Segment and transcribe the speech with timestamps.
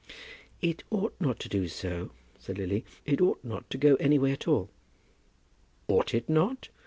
[0.63, 2.09] "It ought not to do so,"
[2.39, 2.83] said Lily.
[3.05, 4.71] "It ought not to go any way at all."
[5.87, 6.69] "Ought it not?